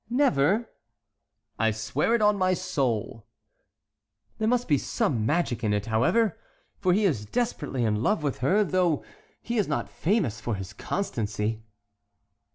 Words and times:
"Never?" 0.09 0.67
"I 1.59 1.69
swear 1.69 2.15
it 2.15 2.23
on 2.23 2.35
my 2.35 2.55
soul." 2.55 3.27
"There 4.39 4.47
must 4.47 4.67
be 4.67 4.79
some 4.79 5.27
magic 5.27 5.63
in 5.63 5.73
it, 5.75 5.85
however, 5.85 6.39
for 6.79 6.91
he 6.91 7.05
is 7.05 7.27
desperately 7.27 7.83
in 7.85 8.01
love 8.01 8.23
with 8.23 8.39
her, 8.39 8.63
though 8.63 9.03
he 9.43 9.59
is 9.59 9.67
not 9.67 9.91
famous 9.91 10.41
for 10.41 10.55
his 10.55 10.73
constancy." 10.73 11.61